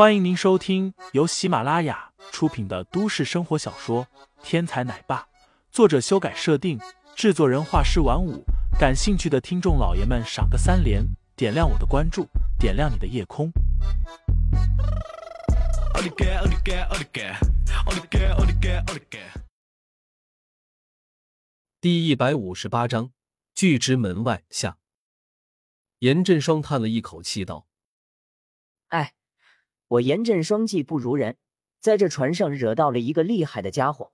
[0.00, 4.06] 欢迎您收听由喜马拉雅出品的都市生活小说
[4.42, 5.20] 《天才奶爸》，
[5.70, 6.80] 作者修改设定，
[7.14, 8.42] 制作人画师晚舞。
[8.78, 11.04] 感兴趣的听众老爷们，赏个三连，
[11.36, 12.26] 点亮我的关注，
[12.58, 13.52] 点亮你的夜空。
[21.78, 23.12] 第一百五十八章，
[23.54, 24.78] 拒之门外下。
[25.98, 27.66] 严振双叹了一口气道
[28.88, 29.12] ：“哎。”
[29.90, 31.36] 我严阵双技不如人，
[31.80, 34.12] 在这船上惹到了一个厉害的家伙。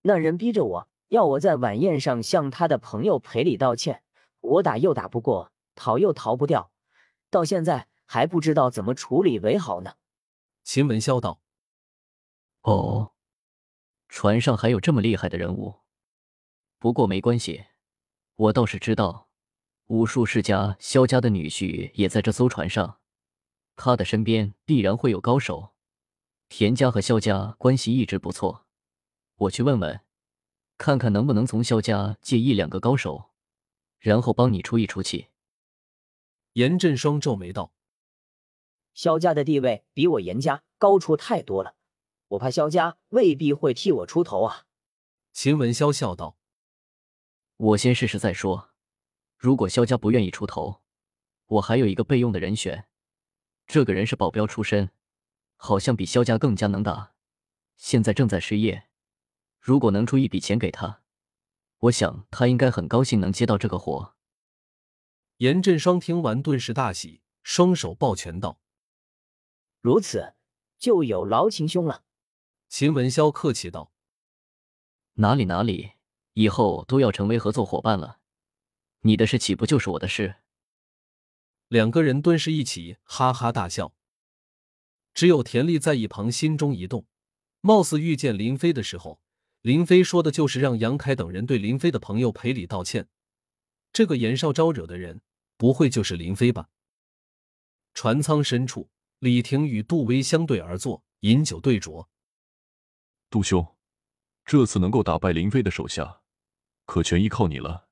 [0.00, 4.02] 那人逼着我要我在晚宴上向他的朋友赔礼道歉，
[4.40, 6.72] 我打又打不过，逃又逃不掉，
[7.28, 9.96] 到现在还不知道怎么处理为好呢。
[10.64, 11.42] 秦文潇道
[12.62, 13.12] ：“哦，
[14.08, 15.80] 船上还有这么厉害的人物。
[16.78, 17.66] 不过没关系，
[18.36, 19.28] 我倒是知道，
[19.88, 22.96] 武术世家萧家的女婿也在这艘船上。”
[23.82, 25.72] 他的身边必然会有高手，
[26.50, 28.66] 田家和萧家关系一直不错，
[29.36, 30.02] 我去问问，
[30.76, 33.30] 看看能不能从萧家借一两个高手，
[33.98, 35.28] 然后帮你出一出气。
[36.52, 37.72] 严振双皱眉道
[38.92, 41.74] ：“萧家的地位比我严家高出太多了，
[42.28, 44.66] 我怕萧家未必会替我出头啊。”
[45.32, 46.36] 秦文潇笑道
[47.56, 48.72] ：“我先试试再说，
[49.38, 50.82] 如果萧家不愿意出头，
[51.46, 52.84] 我还有一个备用的人选。”
[53.72, 54.90] 这个人是保镖出身，
[55.54, 57.12] 好像比萧家更加能打，
[57.76, 58.88] 现在正在失业。
[59.60, 61.02] 如果能出一笔钱给他，
[61.78, 64.16] 我想他应该很高兴能接到这个活。
[65.36, 68.60] 严振双听完顿时大喜，双手抱拳道
[69.80, 70.34] ：“如此，
[70.76, 72.02] 就有劳秦兄了。”
[72.68, 73.92] 秦文潇客气道
[75.14, 75.92] ：“哪里哪里，
[76.32, 78.18] 以后都要成为合作伙伴了。
[79.02, 80.34] 你的事岂不就是我的事？”
[81.70, 83.94] 两个人顿时一起哈哈大笑，
[85.14, 87.06] 只有田丽在一旁心中一动，
[87.60, 89.20] 貌似遇见林飞的时候，
[89.60, 93.08] 林飞说的就是让杨凯等人对林飞的朋友赔礼道歉。
[93.92, 95.20] 这个严少招惹的人，
[95.56, 96.70] 不会就是林飞吧？
[97.94, 102.08] 船舱深处，李婷与杜威相对而坐，饮酒对酌。
[103.30, 103.64] 杜兄，
[104.44, 106.22] 这次能够打败林飞的手下，
[106.84, 107.88] 可全依靠你了。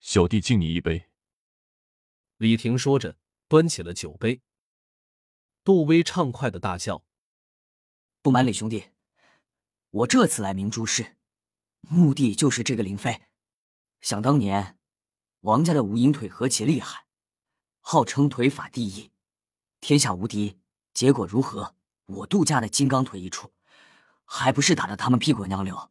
[0.00, 1.09] 小弟敬你一杯。
[2.40, 3.18] 李婷说着，
[3.48, 4.40] 端起了酒杯。
[5.62, 7.04] 杜威畅快的大笑
[8.22, 8.92] ：“不瞒李兄弟，
[9.90, 11.18] 我这次来明珠市，
[11.80, 13.24] 目的就是这个林飞。
[14.00, 14.78] 想当年，
[15.40, 17.04] 王家的无影腿何其厉害，
[17.80, 19.10] 号称腿法第一，
[19.82, 20.58] 天下无敌。
[20.94, 21.74] 结果如何？
[22.06, 23.52] 我杜家的金刚腿一出，
[24.24, 25.90] 还不是打得他们屁滚尿流，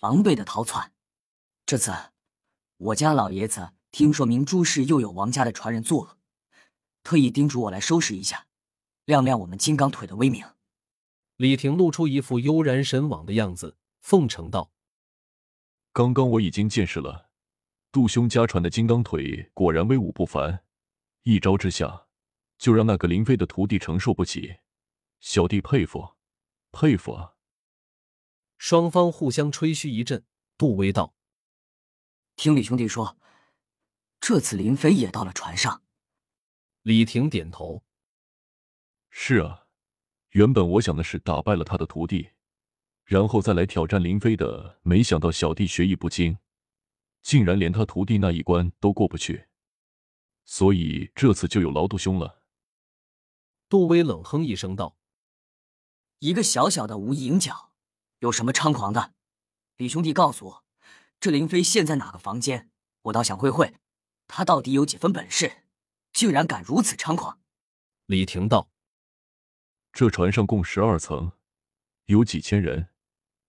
[0.00, 0.94] 狼狈的逃窜。
[1.66, 1.92] 这次，
[2.78, 6.18] 我家老爷子……”听说明珠市又有王家的传人作恶，
[7.02, 8.46] 特意叮嘱我来收拾一下，
[9.04, 10.42] 亮亮我们金刚腿的威名。
[11.36, 14.72] 李婷露出一副悠然神往的样子，奉承道
[15.92, 17.28] ：“刚刚我已经见识了，
[17.92, 20.64] 杜兄家传的金刚腿果然威武不凡，
[21.24, 22.06] 一招之下
[22.56, 24.56] 就让那个林飞的徒弟承受不起，
[25.20, 26.14] 小弟佩服，
[26.70, 27.34] 佩服啊！”
[28.56, 30.24] 双方互相吹嘘一阵，
[30.56, 31.14] 杜威道
[32.36, 33.14] ：“听李兄弟说。”
[34.22, 35.82] 这次林飞也到了船上，
[36.82, 37.82] 李婷点头。
[39.10, 39.66] 是啊，
[40.30, 42.30] 原本我想的是打败了他的徒弟，
[43.02, 44.78] 然后再来挑战林飞的。
[44.82, 46.38] 没想到小弟学艺不精，
[47.20, 49.48] 竟然连他徒弟那一关都过不去，
[50.44, 52.44] 所以这次就有劳杜兄了。
[53.68, 54.96] 杜威冷哼一声道
[56.20, 57.72] ：“一个小小的无影脚，
[58.20, 59.14] 有什么猖狂的？
[59.78, 60.64] 李兄弟告诉我，
[61.18, 62.70] 这林飞现在哪个房间？
[63.02, 63.74] 我倒想会会。”
[64.34, 65.64] 他到底有几分本事，
[66.10, 67.38] 竟然敢如此猖狂？
[68.06, 68.70] 李婷道
[69.92, 71.32] ：“这船上共十二层，
[72.06, 72.88] 有几千人，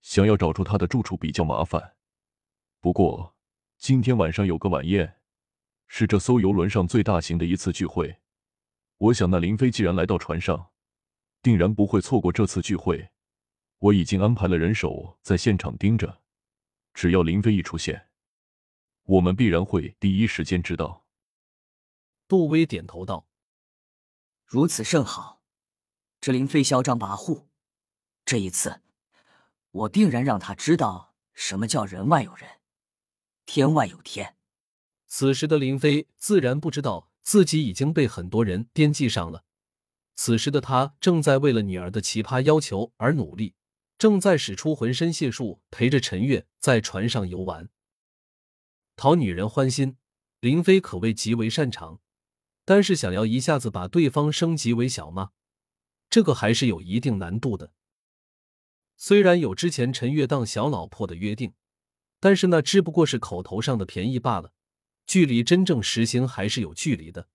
[0.01, 1.95] 想要找出他的住处比较麻烦。
[2.81, 3.33] 不过
[3.77, 5.21] 今天晚上有个晚宴，
[5.87, 8.17] 是这艘游轮上最大型的一次聚会。
[8.97, 10.71] 我想那林飞既然来到船上，
[11.41, 13.11] 定然不会错过这次聚会。
[13.79, 16.21] 我已经安排了人手在现场盯着，
[16.93, 18.07] 只要林飞一出现。”
[19.03, 21.05] 我们必然会第一时间知道。
[22.27, 23.27] 杜威点头道
[24.45, 25.41] ：“如此甚好，
[26.21, 27.45] 这林飞嚣张跋扈，
[28.23, 28.81] 这一次，
[29.71, 32.61] 我定然让他知道什么叫人外有人，
[33.45, 34.37] 天外有天。”
[35.07, 39.43] 此时的林飞自然不知道自己已经被很多人惦记上了。
[40.15, 43.55] 此时的他正在为了女儿的奇葩要求而努力，
[43.97, 47.69] 正在使出浑身解数陪着陈月在船上游玩。
[48.95, 49.97] 讨女人欢心，
[50.39, 51.99] 林飞可谓极为擅长。
[52.65, 55.31] 但是想要一下子把对方升级为小妈，
[56.09, 57.73] 这个还是有一定难度的。
[58.95, 61.53] 虽然有之前陈月当小老婆的约定，
[62.21, 64.53] 但是那只不过是口头上的便宜罢了，
[65.05, 67.27] 距离真正实行还是有距离的。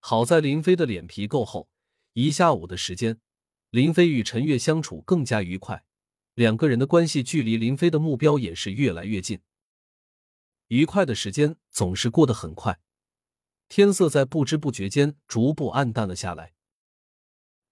[0.00, 1.68] 好在林飞的脸皮够厚，
[2.14, 3.20] 一下午的时间，
[3.70, 5.84] 林飞与陈月相处更加愉快，
[6.34, 9.40] 两个人的关系距离林飞的目标也是越来越近。
[10.68, 12.80] 愉快的时间总是过得很快，
[13.68, 16.54] 天色在不知不觉间逐步暗淡了下来。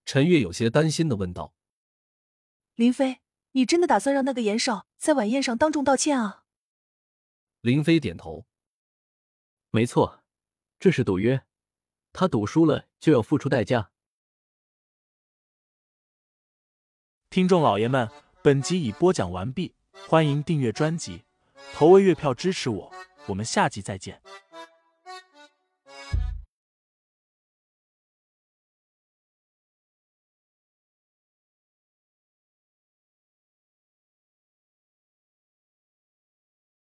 [0.06, 1.54] 陈月有些担心的问道。
[2.75, 3.20] 林飞，
[3.52, 6.44] 你真的打算让那个严少在晚宴上当众道歉啊？
[7.60, 8.46] 林飞点头，
[9.70, 10.22] 没错，
[10.78, 11.44] 这是赌约，
[12.12, 13.90] 他赌输了就要付出代价。
[17.28, 18.08] 听众老爷们，
[18.42, 19.75] 本集已播讲完毕，
[20.08, 21.25] 欢迎订阅专辑，
[21.74, 22.90] 投喂月票支持我，
[23.26, 24.20] 我们下集再见。